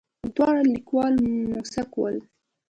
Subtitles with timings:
[0.35, 1.15] دواړه کليوال
[1.51, 2.15] موسک ول.